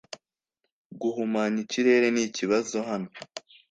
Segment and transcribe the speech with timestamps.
[1.01, 3.09] Guhumanya ikirere nikibazo hano